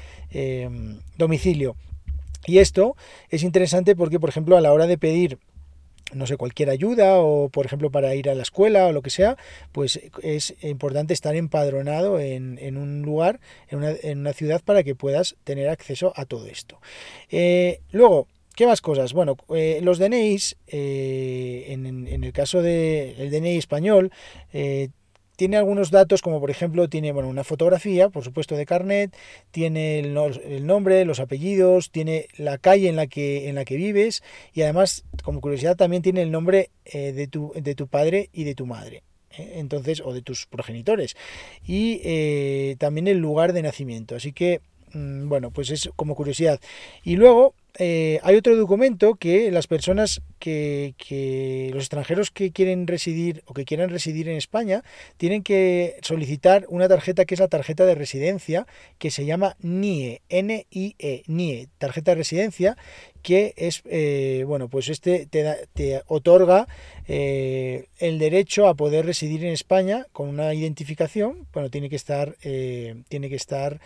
domicilio. 1.18 1.76
Y 2.48 2.58
esto 2.58 2.96
es 3.30 3.44
interesante 3.44 3.96
porque, 3.96 4.20
por 4.20 4.30
ejemplo, 4.30 4.58
a 4.58 4.62
la 4.62 4.74
hora 4.74 4.88
de 4.88 4.98
pedir 4.98 5.40
no 6.14 6.28
sé, 6.28 6.38
cualquier 6.38 6.70
ayuda 6.70 7.20
o, 7.20 7.50
por 7.50 7.66
ejemplo, 7.66 7.90
para 7.92 8.14
ir 8.16 8.30
a 8.30 8.36
la 8.36 8.44
escuela 8.44 8.88
o 8.88 8.92
lo 8.92 9.02
que 9.02 9.10
sea, 9.10 9.38
pues 9.72 10.00
es 10.22 10.56
importante 10.62 11.14
estar 11.14 11.36
empadronado 11.36 12.20
en, 12.20 12.78
un 12.78 13.02
lugar, 13.02 13.40
en 13.70 13.80
una, 13.80 13.92
en 14.04 14.20
una, 14.20 14.34
ciudad, 14.34 14.62
para 14.64 14.84
que 14.84 14.96
puedas 14.96 15.36
tener 15.44 15.70
acceso 15.70 16.14
a 16.16 16.26
todo 16.26 16.48
esto. 16.48 16.80
Eh, 17.30 17.82
luego, 17.92 18.28
¿Qué 18.54 18.68
más 18.68 18.82
cosas? 18.82 19.14
Bueno, 19.14 19.38
eh, 19.56 19.80
los 19.82 19.98
DNIs, 19.98 20.58
eh, 20.68 21.68
en, 21.70 21.86
en, 21.86 22.24
el 22.24 22.34
caso 22.34 22.62
del 22.62 23.32
DNI 23.32 23.58
español, 23.58 24.12
tiene 25.42 25.58
algunos 25.58 25.90
datos, 25.90 26.22
como 26.22 26.40
por 26.40 26.52
ejemplo, 26.52 26.88
tiene 26.88 27.12
bueno, 27.12 27.28
una 27.28 27.44
fotografía, 27.44 28.10
por 28.10 28.24
supuesto, 28.24 28.56
de 28.56 28.68
carnet, 28.68 29.12
tiene 29.50 29.98
el, 29.98 30.14
nombre, 30.68 31.04
los 31.04 31.20
apellidos, 31.20 31.90
tiene 31.90 32.28
la 32.38 32.60
calle 32.60 32.90
en 32.90 32.96
la 32.96 33.08
que, 33.08 33.50
en 33.50 33.56
la 33.56 33.66
que 33.66 33.76
vives 33.76 34.22
y 34.54 34.62
además, 34.62 35.04
como 35.24 35.42
curiosidad, 35.42 35.76
también 35.76 36.04
tiene 36.04 36.22
el 36.22 36.30
nombre 36.30 36.70
eh, 36.86 37.12
de, 37.12 37.26
tu, 37.26 37.54
de 37.56 37.74
tu 37.74 37.88
padre 37.88 38.30
y 38.32 38.44
de 38.44 38.54
tu 38.54 38.68
madre 38.68 39.02
¿eh? 39.36 39.54
entonces 39.56 40.04
o 40.06 40.14
de 40.14 40.22
tus 40.22 40.46
progenitores 40.46 41.18
y 41.66 42.02
eh, 42.04 42.76
también 42.78 43.08
el 43.08 43.18
lugar 43.18 43.52
de 43.52 43.64
nacimiento 43.64 44.16
así 44.16 44.34
que 44.34 44.62
mm, 44.94 45.28
bueno 45.28 45.50
pues 45.50 45.72
es 45.72 45.90
como 45.96 46.14
curiosidad 46.14 46.60
y 47.04 47.16
luego 47.16 47.56
hay 47.80 48.36
otro 48.36 48.56
documento 48.56 49.16
que 49.16 49.50
las 49.50 49.66
personas 49.66 50.22
que, 50.42 51.70
los 51.72 51.84
extranjeros 51.84 52.32
que 52.32 52.52
quieren 52.52 52.88
residir 52.88 53.44
o 53.46 53.54
que 53.54 53.64
quieran 53.64 53.90
residir 53.90 54.28
en 54.28 54.36
España 54.36 54.84
tienen 55.18 55.44
que 55.44 55.98
solicitar 56.02 56.66
una 56.68 56.90
tarjeta 56.90 57.24
que 57.26 57.36
es 57.36 57.40
la 57.40 57.48
tarjeta 57.48 57.86
de 57.86 57.96
residencia 57.96 58.68
que 58.98 59.12
se 59.12 59.26
llama 59.26 59.56
NIE, 59.62 60.22
N-I-E, 60.30 61.24
NIE, 61.28 61.70
tarjeta 61.78 62.12
de 62.12 62.16
residencia 62.16 62.76
que 63.22 63.54
es, 63.56 63.84
eh, 63.86 64.44
bueno, 64.48 64.68
pues 64.68 64.90
este 64.90 65.28
te, 65.28 65.68
te 65.74 66.02
otorga 66.08 66.68
eh, 67.08 67.86
el 68.00 68.18
derecho 68.18 68.68
a 68.68 68.74
poder 68.74 69.06
residir 69.06 69.46
en 69.46 69.54
España 69.54 70.08
con 70.12 70.28
una 70.28 70.56
identificación, 70.56 71.48
bueno, 71.54 71.70
tiene 71.70 71.88
que 71.90 71.96
estar, 71.96 72.36
tiene 72.42 73.30
que 73.30 73.36
estar 73.36 73.80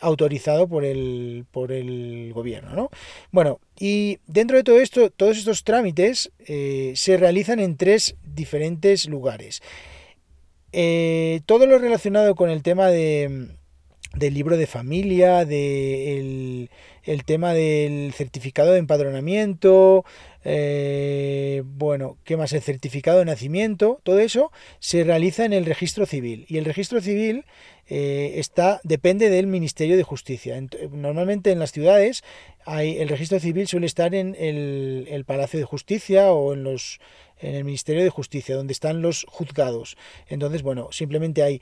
autorizado 0.00 0.66
por 0.68 0.84
el, 0.86 1.44
por 1.50 1.70
el 1.70 2.32
gobierno, 2.32 2.74
¿no? 2.74 2.90
Bueno, 3.30 3.60
y 3.84 4.20
dentro 4.28 4.56
de 4.56 4.62
todo 4.62 4.78
esto, 4.78 5.10
todos 5.10 5.36
estos 5.36 5.64
trámites 5.64 6.30
eh, 6.46 6.92
se 6.94 7.16
realizan 7.16 7.58
en 7.58 7.76
tres 7.76 8.14
diferentes 8.22 9.08
lugares. 9.08 9.60
Eh, 10.70 11.40
todo 11.46 11.66
lo 11.66 11.80
relacionado 11.80 12.36
con 12.36 12.48
el 12.48 12.62
tema 12.62 12.86
de, 12.86 13.56
del 14.14 14.34
libro 14.34 14.56
de 14.56 14.66
familia, 14.66 15.44
del 15.44 16.70
el 17.04 17.24
tema 17.24 17.52
del 17.52 18.12
certificado 18.12 18.72
de 18.72 18.78
empadronamiento, 18.78 20.04
eh, 20.44 21.62
bueno, 21.64 22.16
¿qué 22.24 22.36
más? 22.36 22.52
El 22.52 22.62
certificado 22.62 23.18
de 23.18 23.24
nacimiento, 23.24 24.00
todo 24.04 24.20
eso 24.20 24.52
se 24.78 25.02
realiza 25.02 25.44
en 25.44 25.52
el 25.52 25.64
registro 25.64 26.06
civil. 26.06 26.46
Y 26.48 26.58
el 26.58 26.64
registro 26.64 27.00
civil 27.00 27.44
eh, 27.88 28.34
está, 28.36 28.80
depende 28.84 29.30
del 29.30 29.46
Ministerio 29.46 29.96
de 29.96 30.04
Justicia. 30.04 30.60
Normalmente 30.92 31.50
en 31.50 31.58
las 31.58 31.72
ciudades 31.72 32.22
hay, 32.64 32.98
el 32.98 33.08
registro 33.08 33.40
civil 33.40 33.66
suele 33.66 33.86
estar 33.86 34.14
en 34.14 34.36
el, 34.38 35.06
el 35.10 35.24
Palacio 35.24 35.58
de 35.58 35.64
Justicia 35.64 36.32
o 36.32 36.52
en 36.52 36.62
los 36.62 37.00
en 37.40 37.56
el 37.56 37.64
Ministerio 37.64 38.04
de 38.04 38.10
Justicia, 38.10 38.54
donde 38.54 38.72
están 38.72 39.02
los 39.02 39.26
juzgados. 39.28 39.96
Entonces, 40.28 40.62
bueno, 40.62 40.90
simplemente 40.92 41.42
hay. 41.42 41.60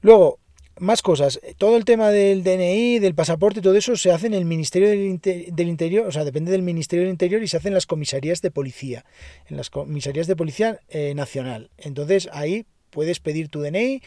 Luego, 0.00 0.38
más 0.78 1.02
cosas. 1.02 1.40
Todo 1.58 1.76
el 1.76 1.84
tema 1.84 2.10
del 2.10 2.42
DNI, 2.42 2.98
del 2.98 3.14
pasaporte, 3.14 3.60
todo 3.60 3.76
eso 3.76 3.96
se 3.96 4.10
hace 4.10 4.26
en 4.26 4.34
el 4.34 4.44
Ministerio 4.44 4.88
del, 4.88 5.68
Interior, 5.68 6.06
o 6.06 6.12
sea, 6.12 6.24
depende 6.24 6.52
del 6.52 6.62
Ministerio 6.62 7.04
del 7.04 7.12
Interior 7.12 7.42
y 7.42 7.48
se 7.48 7.56
hace 7.56 7.68
en 7.68 7.74
las 7.74 7.86
comisarías 7.86 8.42
de 8.42 8.50
policía, 8.50 9.04
en 9.48 9.56
las 9.56 9.70
comisarías 9.70 10.26
de 10.26 10.36
policía 10.36 10.80
eh, 10.88 11.14
nacional. 11.14 11.70
Entonces 11.78 12.28
ahí 12.32 12.66
puedes 12.90 13.20
pedir 13.20 13.48
tu 13.48 13.60
DNI. 13.60 14.02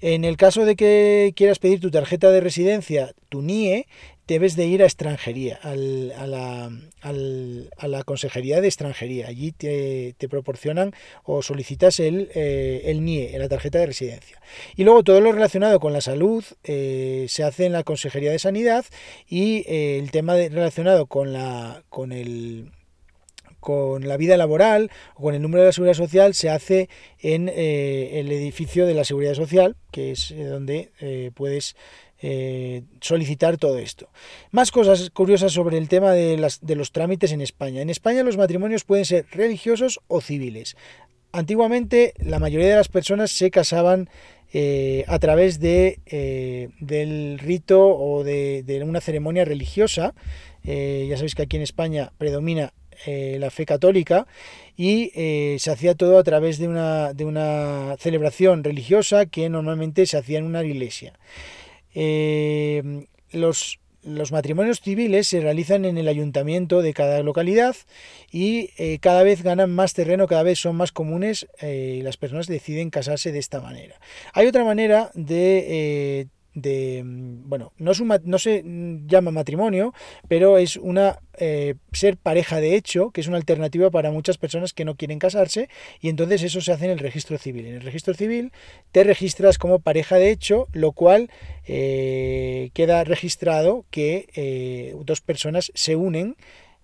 En 0.00 0.24
el 0.24 0.36
caso 0.36 0.64
de 0.64 0.76
que 0.76 1.32
quieras 1.34 1.58
pedir 1.58 1.80
tu 1.80 1.90
tarjeta 1.90 2.30
de 2.30 2.40
residencia, 2.40 3.14
tu 3.28 3.42
NIE, 3.42 3.88
debes 4.28 4.56
de 4.56 4.66
ir 4.66 4.82
a 4.82 4.84
extranjería, 4.84 5.58
a, 5.62 5.74
la, 5.74 6.70
a, 7.00 7.88
la, 7.88 8.04
consejería 8.04 8.60
de 8.60 8.68
extranjería. 8.68 9.26
Allí 9.26 9.52
te, 9.52 10.14
proporcionan 10.28 10.92
o 11.24 11.40
solicitas 11.40 11.98
el, 11.98 12.30
eh, 12.34 12.82
el 12.84 13.04
NIE, 13.04 13.36
la 13.38 13.48
tarjeta 13.48 13.78
de 13.78 13.86
residencia. 13.86 14.40
Y 14.76 14.84
luego 14.84 15.02
todo 15.02 15.22
lo 15.22 15.32
relacionado 15.32 15.80
con 15.80 15.94
la 15.94 16.02
salud 16.02 16.44
eh, 16.62 17.24
se 17.28 17.42
hace 17.42 17.64
en 17.64 17.72
la 17.72 17.84
consejería 17.84 18.30
de 18.30 18.38
sanidad 18.38 18.84
y 19.26 19.64
eh, 19.66 19.98
el 19.98 20.10
tema 20.10 20.34
relacionado 20.34 21.06
con, 21.06 21.32
la, 21.32 21.82
con 21.88 22.12
el 22.12 22.70
con 23.60 24.06
la 24.06 24.16
vida 24.16 24.36
laboral 24.36 24.88
o 25.16 25.22
con 25.22 25.34
el 25.34 25.42
número 25.42 25.62
de 25.62 25.66
la 25.66 25.72
seguridad 25.72 25.94
social 25.96 26.32
se 26.32 26.48
hace 26.48 26.88
en 27.18 27.48
el 27.48 28.30
edificio 28.30 28.86
de 28.86 28.94
la 28.94 29.02
seguridad 29.02 29.34
social, 29.34 29.74
que 29.90 30.12
es 30.12 30.32
donde 30.32 30.92
puedes 31.34 31.74
eh, 32.20 32.82
solicitar 33.00 33.58
todo 33.58 33.78
esto. 33.78 34.08
Más 34.50 34.72
cosas 34.72 35.10
curiosas 35.10 35.52
sobre 35.52 35.78
el 35.78 35.88
tema 35.88 36.10
de, 36.10 36.36
las, 36.36 36.58
de 36.60 36.74
los 36.74 36.90
trámites 36.90 37.30
en 37.30 37.40
España. 37.40 37.80
En 37.80 37.90
España 37.90 38.24
los 38.24 38.36
matrimonios 38.36 38.82
pueden 38.82 39.04
ser 39.04 39.26
religiosos 39.30 40.00
o 40.08 40.20
civiles. 40.20 40.76
Antiguamente 41.30 42.14
la 42.18 42.40
mayoría 42.40 42.70
de 42.70 42.74
las 42.74 42.88
personas 42.88 43.30
se 43.30 43.52
casaban 43.52 44.10
eh, 44.52 45.04
a 45.06 45.20
través 45.20 45.60
de, 45.60 46.00
eh, 46.06 46.70
del 46.80 47.38
rito 47.38 47.86
o 47.86 48.24
de, 48.24 48.82
una 48.84 49.00
ceremonia 49.00 49.44
religiosa. 49.44 50.14
ya 50.64 51.16
sabéis 51.16 51.36
que 51.36 51.42
aquí 51.42 51.56
en 51.56 51.62
España 51.62 52.12
predomina 52.18 52.72
la 53.06 53.50
fe 53.52 53.64
católica 53.64 54.26
y 54.76 55.12
se 55.60 55.70
hacía 55.70 55.94
todo 55.94 56.18
a 56.18 56.24
través 56.24 56.58
de 56.58 56.66
una, 56.66 57.14
de 57.14 57.24
una 57.24 57.94
celebración 58.00 58.64
religiosa 58.64 59.26
que 59.26 59.48
normalmente 59.48 60.04
se 60.04 60.16
hacía 60.16 60.38
en 60.38 60.46
una 60.46 60.64
iglesia. 60.64 61.12
Eh, 62.00 63.06
los, 63.32 63.80
los, 64.04 64.30
matrimonios 64.30 64.80
civiles 64.80 65.26
se 65.26 65.40
realizan 65.40 65.84
en 65.84 65.98
el 65.98 66.06
ayuntamiento 66.06 66.80
de 66.80 66.94
cada 66.94 67.24
localidad 67.24 67.74
y 68.30 68.70
eh, 68.78 69.00
cada 69.00 69.24
vez 69.24 69.42
ganan 69.42 69.72
más 69.72 69.94
terreno, 69.94 70.28
cada 70.28 70.44
vez 70.44 70.60
son 70.60 70.76
más 70.76 70.92
comunes 70.92 71.48
eh, 71.60 71.96
y 71.98 72.02
las 72.02 72.16
personas 72.16 72.46
deciden 72.46 72.90
casarse 72.90 73.32
de 73.32 73.40
esta 73.40 73.60
manera. 73.60 73.96
Hay 74.32 74.46
otra 74.46 74.62
manera 74.62 75.10
de 75.14 76.28
de 76.54 77.02
mm, 77.04 77.48
bueno, 77.48 77.72
no, 77.78 77.92
es 77.92 78.00
no 78.00 78.38
se 78.38 78.62
llama 79.06 79.30
matrimonio, 79.30 79.94
pero 80.28 80.58
es 80.58 80.76
una 80.76 81.20
eh, 81.38 81.74
ser 81.92 82.16
pareja 82.16 82.60
de 82.60 82.74
hecho, 82.74 83.10
que 83.10 83.20
es 83.20 83.28
una 83.28 83.36
alternativa 83.36 83.90
para 83.90 84.10
muchas 84.10 84.38
personas 84.38 84.72
que 84.72 84.84
no 84.84 84.96
quieren 84.96 85.18
casarse, 85.18 85.68
y 86.00 86.08
entonces 86.08 86.42
eso 86.42 86.60
se 86.60 86.72
hace 86.72 86.86
en 86.86 86.92
el 86.92 86.98
registro 86.98 87.38
civil. 87.38 87.66
En 87.66 87.74
el 87.76 87.82
registro 87.82 88.14
civil 88.14 88.52
te 88.92 89.04
registras 89.04 89.58
como 89.58 89.78
pareja 89.78 90.16
de 90.16 90.30
hecho, 90.30 90.66
lo 90.72 90.92
cual 90.92 91.30
eh, 91.66 92.70
queda 92.74 93.04
registrado 93.04 93.84
que 93.90 94.28
eh, 94.34 94.96
dos 95.04 95.20
personas 95.20 95.70
se 95.74 95.96
unen 95.96 96.36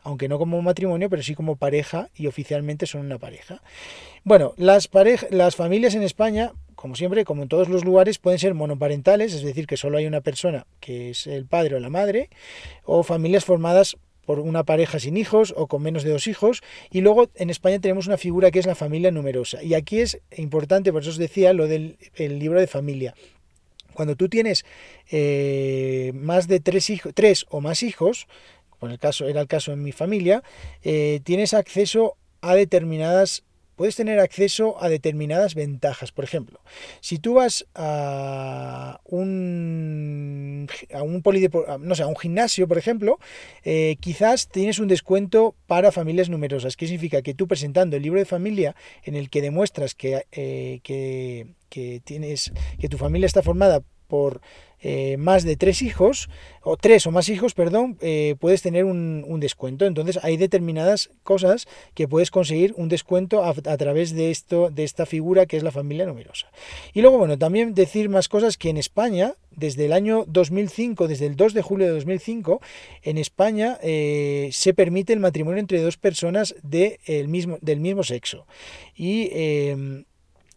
aunque 0.04 0.28
no 0.28 0.38
como 0.38 0.61
matrimonio, 0.61 1.09
pero 1.09 1.23
sí 1.23 1.35
como 1.35 1.56
pareja 1.56 2.11
y 2.14 2.26
oficialmente 2.26 2.87
son 2.87 3.00
una 3.00 3.18
pareja. 3.18 3.62
Bueno, 4.23 4.52
las, 4.59 4.90
las 5.30 5.56
familias 5.56 5.94
en 5.94 6.02
España 6.02 6.52
como 6.84 6.96
siempre, 6.96 7.24
como 7.24 7.42
en 7.42 7.48
todos 7.48 7.70
los 7.70 7.82
lugares, 7.82 8.18
pueden 8.18 8.38
ser 8.38 8.52
monoparentales, 8.52 9.32
es 9.32 9.42
decir, 9.42 9.66
que 9.66 9.78
solo 9.78 9.96
hay 9.96 10.04
una 10.04 10.20
persona 10.20 10.66
que 10.80 11.08
es 11.08 11.26
el 11.26 11.46
padre 11.46 11.76
o 11.76 11.80
la 11.80 11.88
madre, 11.88 12.28
o 12.84 13.02
familias 13.02 13.46
formadas 13.46 13.96
por 14.26 14.38
una 14.38 14.64
pareja 14.64 14.98
sin 14.98 15.16
hijos 15.16 15.54
o 15.56 15.66
con 15.66 15.80
menos 15.80 16.02
de 16.02 16.10
dos 16.10 16.26
hijos. 16.26 16.60
Y 16.90 17.00
luego 17.00 17.30
en 17.36 17.48
España 17.48 17.78
tenemos 17.78 18.06
una 18.06 18.18
figura 18.18 18.50
que 18.50 18.58
es 18.58 18.66
la 18.66 18.74
familia 18.74 19.10
numerosa. 19.10 19.62
Y 19.62 19.72
aquí 19.72 20.00
es 20.00 20.20
importante, 20.36 20.92
por 20.92 21.00
eso 21.00 21.12
os 21.12 21.16
decía 21.16 21.54
lo 21.54 21.68
del 21.68 21.96
libro 22.18 22.60
de 22.60 22.66
familia. 22.66 23.14
Cuando 23.94 24.14
tú 24.14 24.28
tienes 24.28 24.66
eh, 25.10 26.12
más 26.14 26.48
de 26.48 26.60
tres, 26.60 26.90
hijos, 26.90 27.12
tres 27.14 27.46
o 27.48 27.62
más 27.62 27.82
hijos, 27.82 28.26
como 28.68 28.92
el 28.92 28.98
caso, 28.98 29.26
era 29.26 29.40
el 29.40 29.46
caso 29.46 29.72
en 29.72 29.82
mi 29.82 29.92
familia, 29.92 30.42
eh, 30.82 31.22
tienes 31.24 31.54
acceso 31.54 32.18
a 32.42 32.54
determinadas 32.54 33.42
puedes 33.76 33.97
tener 33.97 34.19
acceso 34.21 34.83
a 34.83 34.88
determinadas 34.88 35.54
ventajas. 35.54 36.12
Por 36.12 36.25
ejemplo, 36.25 36.61
si 37.00 37.19
tú 37.19 37.35
vas 37.35 37.66
a 37.75 39.00
un, 39.04 40.69
a 40.93 41.02
un, 41.02 41.23
no 41.81 41.95
sé, 41.95 42.02
a 42.02 42.07
un 42.07 42.16
gimnasio, 42.16 42.69
por 42.69 42.78
ejemplo, 42.78 43.19
eh, 43.64 43.97
quizás 44.00 44.49
tienes 44.49 44.78
un 44.78 44.88
descuento 44.88 45.54
para 45.66 45.93
familias 45.93 46.28
numerosas. 46.28 46.76
¿Qué 46.76 46.87
significa? 46.87 47.23
Que 47.23 47.35
tú 47.35 47.49
presentando 47.49 47.97
el 47.97 48.02
libro 48.02 48.19
de 48.19 48.26
familia 48.26 48.75
en 49.02 49.14
el 49.14 49.31
que 49.31 49.43
demuestras 49.43 49.95
que, 49.95 50.26
eh, 50.33 50.81
que, 50.83 51.47
que, 51.69 52.00
tienes, 52.04 52.52
que 52.78 52.88
tu 52.88 52.99
familia 52.99 53.26
está 53.26 53.43
formada 53.43 53.83
por 54.09 54.40
eh, 54.86 55.16
más 55.16 55.44
de 55.44 55.56
tres 55.56 55.80
hijos, 55.80 56.28
o 56.62 56.76
tres 56.76 57.06
o 57.06 57.10
más 57.10 57.30
hijos, 57.30 57.54
perdón, 57.54 57.96
eh, 58.02 58.36
puedes 58.38 58.60
tener 58.60 58.84
un, 58.84 59.40
descuento. 59.40 59.86
Entonces 59.86 60.20
hay 60.22 60.36
determinadas 60.36 61.08
cosas 61.22 61.66
que 61.94 62.06
puedes 62.06 62.30
conseguir 62.30 62.74
un 62.76 62.90
descuento 62.90 63.42
a, 63.42 63.54
través 63.54 64.14
de 64.14 64.30
esto, 64.30 64.68
de 64.68 64.84
esta 64.84 65.06
figura 65.06 65.46
que 65.46 65.56
es 65.56 65.62
la 65.62 65.70
familia 65.70 66.04
numerosa. 66.04 66.48
Y 66.92 67.00
luego, 67.00 67.16
bueno, 67.16 67.38
también 67.38 67.74
decir 67.74 68.10
más 68.10 68.28
cosas 68.28 68.58
que 68.58 68.68
en 68.68 68.76
España, 68.76 69.36
desde 69.50 69.86
el 69.86 69.94
año 69.94 70.26
2005, 70.26 71.08
desde 71.08 71.26
el 71.26 71.36
2 71.36 71.54
de 71.54 71.62
julio 71.62 71.86
de 71.86 71.92
2005, 71.94 72.60
en 73.04 73.16
España 73.16 73.78
eh, 73.82 74.50
se 74.52 74.74
permite 74.74 75.14
el 75.14 75.20
matrimonio 75.20 75.60
entre 75.60 75.80
dos 75.80 75.96
personas 75.96 76.56
de 76.62 77.00
mismo, 77.26 77.56
del 77.62 77.80
mismo 77.80 78.02
sexo. 78.02 78.46
Y 78.94 79.30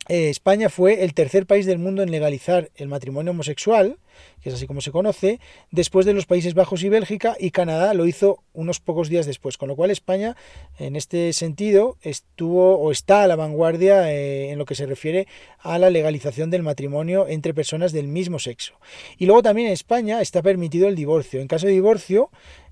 eh, 0.09 0.29
España 0.29 0.69
fue 0.69 1.03
el 1.03 1.13
tercer 1.13 1.45
país 1.45 1.65
del 1.65 1.79
mundo 1.79 2.01
en 2.01 2.11
legalizar 2.11 2.71
el 2.75 2.87
matrimonio 2.87 3.31
homosexual, 3.31 3.97
que 4.41 4.49
es 4.49 4.55
así 4.55 4.67
como 4.67 4.81
se 4.81 4.91
conoce, 4.91 5.39
después 5.71 6.05
de 6.05 6.13
los 6.13 6.25
Países 6.25 6.53
Bajos 6.53 6.83
y 6.83 6.89
Bélgica, 6.89 7.35
y 7.39 7.51
Canadá 7.51 7.93
lo 7.93 8.05
hizo 8.05 8.43
unos 8.53 8.79
pocos 8.79 9.09
días 9.09 9.25
después, 9.25 9.57
con 9.57 9.69
lo 9.69 9.75
cual 9.75 9.91
España, 9.91 10.35
en 10.79 10.95
este 10.95 11.33
sentido, 11.33 11.97
estuvo 12.01 12.77
o 12.77 12.91
está 12.91 13.23
a 13.23 13.27
la 13.27 13.35
vanguardia 13.35 14.11
eh, 14.11 14.51
en 14.51 14.57
lo 14.57 14.65
que 14.65 14.75
se 14.75 14.85
refiere 14.85 15.27
a 15.59 15.77
la 15.77 15.89
legalización 15.89 16.49
del 16.49 16.63
matrimonio 16.63 17.27
entre 17.27 17.53
personas 17.53 17.91
del 17.91 18.07
mismo 18.07 18.39
sexo. 18.39 18.73
Y 19.17 19.25
luego 19.25 19.43
también 19.43 19.67
en 19.67 19.73
España 19.73 20.21
está 20.21 20.41
permitido 20.41 20.87
el 20.87 20.95
divorcio. 20.95 21.41
En 21.41 21.47
caso 21.47 21.67
de 21.67 21.73
divorcio, 21.73 22.29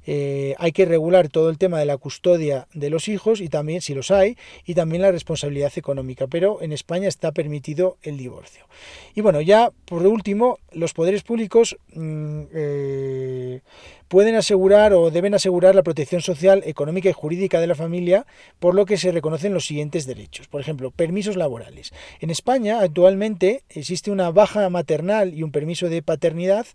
eh, 0.08 0.54
hay 0.60 0.72
que 0.72 0.86
regular 0.86 1.30
todo 1.30 1.50
el 1.50 1.58
tema 1.58 1.80
de 1.80 1.86
la 1.86 1.98
custodia 1.98 2.68
de 2.74 2.90
los 2.90 3.08
hijos 3.08 3.42
y 3.42 3.50
también, 3.50 3.82
si 3.82 3.96
los 3.96 4.12
hay, 4.12 4.38
y 4.66 4.76
también 4.76 5.02
la 5.02 5.12
responsabilidad 5.12 5.72
económica. 5.76 6.28
Pero 6.28 6.62
en 6.62 6.72
España 6.72 7.08
está 7.08 7.32
permitido 7.32 7.98
el 8.04 8.18
divorcio. 8.18 8.68
Y 9.16 9.22
bueno, 9.22 9.42
ya 9.42 9.72
por 9.86 10.06
último, 10.06 10.60
los 10.72 10.94
poderes 10.94 11.24
públicos 11.24 11.35
mm, 11.36 12.42
eh, 12.54 13.62
pueden 14.08 14.36
asegurar 14.36 14.94
o 14.94 15.12
deben 15.12 15.34
asegurar 15.34 15.76
la 15.76 15.84
protección 15.84 16.22
social, 16.22 16.64
económica 16.66 17.10
y 17.10 17.14
jurídica 17.14 17.60
de 17.60 17.68
la 17.68 17.76
familia, 17.76 18.26
por 18.60 18.76
lo 18.76 18.86
que 18.86 18.98
se 18.98 19.12
reconocen 19.12 19.54
los 19.54 19.66
siguientes 19.66 20.06
derechos. 20.06 20.48
Por 20.48 20.62
ejemplo, 20.62 20.92
permisos 20.92 21.36
laborales. 21.36 21.94
En 22.20 22.30
España 22.30 22.80
actualmente 22.82 23.64
existe 23.70 24.12
una 24.12 24.32
baja 24.32 24.70
maternal 24.70 25.34
y 25.34 25.44
un 25.44 25.52
permiso 25.52 25.90
de 25.90 26.02
paternidad 26.02 26.66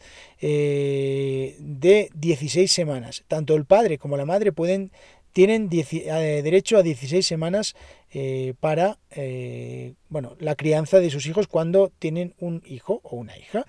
eh, 0.40 1.56
de 1.58 2.10
16 2.14 2.70
semanas. 2.70 3.24
Tanto 3.28 3.54
el 3.54 3.64
padre 3.64 3.98
como 3.98 4.16
la 4.16 4.26
madre 4.26 4.52
pueden 4.52 4.90
tienen 5.32 5.68
eh, 5.72 6.40
derecho 6.42 6.76
a 6.78 6.82
16 6.82 7.26
semanas 7.26 7.74
eh, 8.12 8.54
para 8.60 8.98
bueno, 10.08 10.36
la 10.38 10.54
crianza 10.54 10.98
de 10.98 11.10
sus 11.10 11.26
hijos 11.26 11.46
cuando 11.46 11.92
tienen 11.98 12.34
un 12.38 12.62
hijo 12.66 13.00
o 13.04 13.16
una 13.16 13.36
hija. 13.38 13.66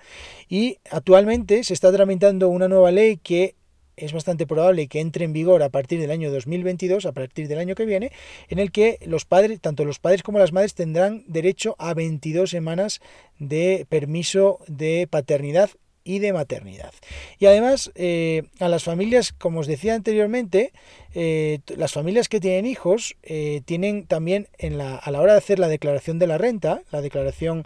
Y 0.48 0.78
actualmente 0.90 1.64
se 1.64 1.74
está 1.74 1.92
tramitando 1.92 2.48
una 2.48 2.68
nueva 2.68 2.90
ley 2.90 3.16
que 3.16 3.54
es 3.96 4.12
bastante 4.12 4.46
probable 4.46 4.88
que 4.88 5.00
entre 5.00 5.24
en 5.24 5.32
vigor 5.32 5.62
a 5.62 5.68
partir 5.68 6.00
del 6.00 6.10
año 6.10 6.30
2022, 6.30 7.06
a 7.06 7.12
partir 7.12 7.48
del 7.48 7.58
año 7.58 7.74
que 7.74 7.84
viene, 7.84 8.12
en 8.48 8.58
el 8.58 8.72
que 8.72 8.98
los 9.04 9.24
padres, 9.24 9.60
tanto 9.60 9.84
los 9.84 9.98
padres 9.98 10.22
como 10.22 10.38
las 10.38 10.52
madres 10.52 10.74
tendrán 10.74 11.24
derecho 11.26 11.76
a 11.78 11.94
22 11.94 12.50
semanas 12.50 13.00
de 13.38 13.86
permiso 13.88 14.60
de 14.66 15.06
paternidad 15.10 15.70
y 16.04 16.18
de 16.18 16.32
maternidad. 16.32 16.92
Y 17.38 17.46
además, 17.46 17.90
eh, 17.94 18.44
a 18.60 18.68
las 18.68 18.84
familias, 18.84 19.32
como 19.32 19.60
os 19.60 19.66
decía 19.66 19.94
anteriormente, 19.94 20.72
eh, 21.14 21.60
las 21.76 21.92
familias 21.92 22.28
que 22.28 22.40
tienen 22.40 22.66
hijos 22.66 23.16
eh, 23.22 23.62
tienen 23.64 24.06
también 24.06 24.48
en 24.58 24.78
la, 24.78 24.96
a 24.96 25.10
la 25.10 25.20
hora 25.20 25.32
de 25.32 25.38
hacer 25.38 25.58
la 25.58 25.68
declaración 25.68 26.18
de 26.18 26.26
la 26.26 26.38
renta, 26.38 26.82
la 26.90 27.00
declaración 27.00 27.64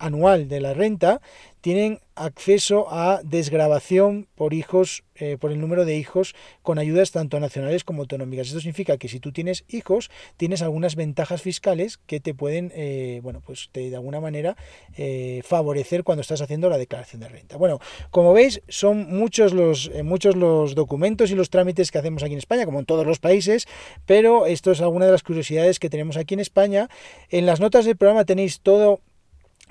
anual 0.00 0.48
de 0.48 0.60
la 0.60 0.74
renta, 0.74 1.20
tienen 1.60 2.00
acceso 2.14 2.86
a 2.90 3.20
desgrabación 3.22 4.26
por 4.34 4.54
hijos, 4.54 5.04
eh, 5.14 5.36
por 5.38 5.52
el 5.52 5.60
número 5.60 5.84
de 5.84 5.96
hijos, 5.96 6.34
con 6.62 6.78
ayudas 6.78 7.12
tanto 7.12 7.38
nacionales 7.38 7.84
como 7.84 8.02
autonómicas. 8.02 8.48
Esto 8.48 8.60
significa 8.60 8.96
que 8.96 9.08
si 9.08 9.20
tú 9.20 9.30
tienes 9.32 9.64
hijos, 9.68 10.10
tienes 10.36 10.62
algunas 10.62 10.96
ventajas 10.96 11.42
fiscales 11.42 11.98
que 12.06 12.18
te 12.20 12.34
pueden, 12.34 12.72
eh, 12.74 13.20
bueno, 13.22 13.42
pues 13.44 13.70
de 13.72 13.94
alguna 13.94 14.20
manera 14.20 14.56
eh, 14.96 15.42
favorecer 15.44 16.02
cuando 16.02 16.22
estás 16.22 16.40
haciendo 16.40 16.68
la 16.68 16.78
declaración 16.78 17.20
de 17.20 17.28
renta. 17.28 17.56
Bueno, 17.56 17.78
como 18.10 18.32
veis, 18.32 18.62
son 18.68 19.14
muchos 19.14 19.52
los, 19.52 19.90
muchos 20.02 20.36
los 20.36 20.74
documentos 20.74 21.30
y 21.30 21.34
los 21.34 21.50
trámites 21.50 21.90
que 21.90 21.98
hacemos 21.98 22.22
aquí 22.22 22.32
en 22.32 22.38
España, 22.38 22.64
como 22.64 22.80
en 22.80 22.86
todos 22.86 23.06
los 23.06 23.18
países, 23.18 23.68
pero 24.06 24.46
esto 24.46 24.72
es 24.72 24.80
alguna 24.80 25.06
de 25.06 25.12
las 25.12 25.22
curiosidades 25.22 25.78
que 25.78 25.90
tenemos 25.90 26.16
aquí 26.16 26.34
en 26.34 26.40
España. 26.40 26.88
En 27.28 27.44
las 27.44 27.60
notas 27.60 27.84
del 27.84 27.96
programa 27.96 28.24
tenéis 28.24 28.60
todo 28.60 29.00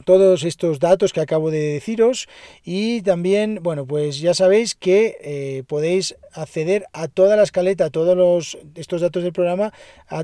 todos 0.06 0.44
estos 0.44 0.80
datos 0.80 1.14
que 1.14 1.22
acabo 1.22 1.52
de 1.52 1.74
deciros 1.74 2.28
y 2.64 3.02
también 3.02 3.60
bueno 3.62 3.86
pues 3.86 4.20
ya 4.20 4.34
sabéis 4.34 4.76
que 4.76 5.18
eh, 5.22 5.64
podéis 5.68 6.16
acceder 6.34 6.88
a 6.94 7.08
toda 7.08 7.36
la 7.36 7.44
escaleta 7.44 7.86
a 7.86 7.90
todos 7.90 8.18
los, 8.18 8.58
estos 8.76 9.02
datos 9.02 9.24
del 9.24 9.34
programa 9.34 9.74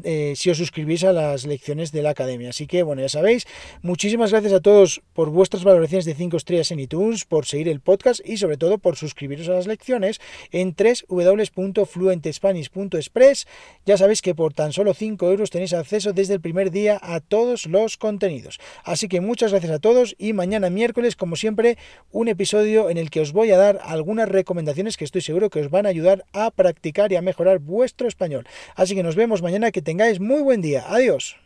eh, 0.03 0.33
si 0.35 0.49
os 0.49 0.57
suscribís 0.57 1.03
a 1.03 1.13
las 1.13 1.45
lecciones 1.45 1.91
de 1.91 2.01
la 2.01 2.09
academia. 2.11 2.49
Así 2.49 2.65
que 2.67 2.83
bueno 2.83 3.01
ya 3.01 3.09
sabéis 3.09 3.45
muchísimas 3.81 4.31
gracias 4.31 4.53
a 4.53 4.59
todos 4.59 5.01
por 5.13 5.29
vuestras 5.29 5.63
valoraciones 5.63 6.05
de 6.05 6.15
5 6.15 6.37
estrellas 6.37 6.71
en 6.71 6.79
iTunes 6.79 7.25
por 7.25 7.45
seguir 7.45 7.67
el 7.69 7.81
podcast 7.81 8.21
y 8.25 8.37
sobre 8.37 8.57
todo 8.57 8.77
por 8.77 8.95
suscribiros 8.95 9.49
a 9.49 9.53
las 9.53 9.67
lecciones 9.67 10.21
en 10.51 10.75
www.fluentespanish.express 10.75 13.47
ya 13.85 13.97
sabéis 13.97 14.21
que 14.21 14.35
por 14.35 14.53
tan 14.53 14.73
solo 14.73 14.93
5 14.93 15.29
euros 15.29 15.49
tenéis 15.49 15.73
acceso 15.73 16.13
desde 16.13 16.33
el 16.33 16.41
primer 16.41 16.71
día 16.71 16.99
a 17.01 17.19
todos 17.19 17.65
los 17.65 17.97
contenidos. 17.97 18.59
Así 18.83 19.07
que 19.07 19.21
muchas 19.21 19.51
gracias 19.51 19.71
a 19.71 19.79
todos 19.79 20.15
y 20.17 20.33
mañana 20.33 20.69
miércoles, 20.69 21.15
como 21.15 21.35
siempre, 21.35 21.77
un 22.11 22.27
episodio 22.27 22.89
en 22.89 22.97
el 22.97 23.09
que 23.09 23.21
os 23.21 23.31
voy 23.31 23.51
a 23.51 23.57
dar 23.57 23.79
algunas 23.83 24.29
recomendaciones 24.29 24.97
que 24.97 25.05
estoy 25.05 25.21
seguro 25.21 25.49
que 25.49 25.59
os 25.59 25.69
van 25.69 25.85
a 25.85 25.89
ayudar 25.95 26.25
a 26.33 26.51
practicar 26.51 27.11
y 27.11 27.15
a 27.15 27.21
mejorar 27.21 27.59
vuestro 27.59 28.07
español. 28.07 28.45
Así 28.75 28.95
que 28.95 29.03
nos 29.03 29.15
vemos 29.15 29.41
mañana, 29.41 29.71
que 29.71 29.81
tengáis 29.81 30.19
muy 30.19 30.41
buen 30.41 30.61
día. 30.61 30.83
Adiós. 30.87 31.37